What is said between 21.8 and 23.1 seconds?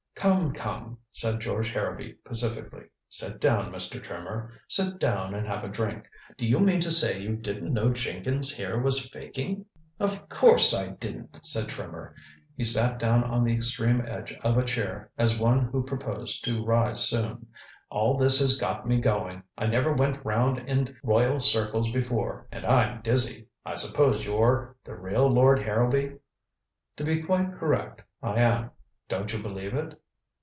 before, and I'm